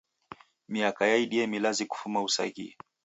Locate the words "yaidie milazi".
1.05-1.85